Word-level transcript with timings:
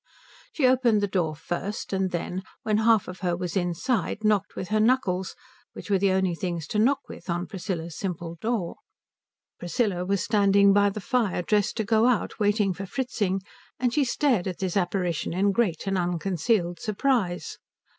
She 0.51 0.65
opened 0.65 0.99
the 1.01 1.07
door 1.07 1.35
first 1.35 1.93
and 1.93 2.09
then, 2.09 2.41
when 2.63 2.77
half 2.77 3.07
of 3.07 3.19
her 3.19 3.37
was 3.37 3.55
inside, 3.55 4.23
knocked 4.23 4.55
with 4.55 4.69
her 4.69 4.79
knuckles, 4.79 5.35
which 5.73 5.91
were 5.91 5.99
the 5.99 6.09
only 6.11 6.33
things 6.33 6.65
to 6.69 6.79
knock 6.79 7.01
with 7.07 7.29
on 7.29 7.45
Priscilla's 7.45 7.95
simple 7.99 8.33
door. 8.41 8.77
Priscilla 9.59 10.03
was 10.03 10.23
standing 10.23 10.73
by 10.73 10.89
the 10.89 11.01
fire 11.01 11.43
dressed 11.43 11.77
to 11.77 11.83
go 11.83 12.07
out, 12.07 12.39
waiting 12.39 12.73
for 12.73 12.87
Fritzing, 12.87 13.41
and 13.79 13.93
she 13.93 14.03
stared 14.03 14.47
at 14.47 14.57
this 14.57 14.75
apparition 14.75 15.33
in 15.33 15.51
great 15.51 15.85
and 15.85 15.99
unconcealed 15.99 16.79
surprise. 16.79 17.59